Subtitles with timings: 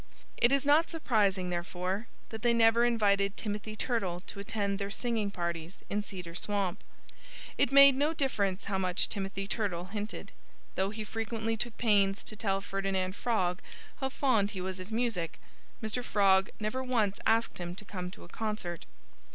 [0.37, 5.29] It is not surprising, therefore, that they never invited Timothy Turtle to attend their singing
[5.29, 6.83] parties in Cedar Swamp.
[7.55, 10.31] It made no difference how much Timothy Turtle hinted.
[10.73, 13.61] Though he frequently took pains to tell Ferdinand Frog
[13.97, 15.39] how fond he was of music,
[15.83, 16.03] Mr.
[16.03, 18.87] Frog never once asked him to come to a concert.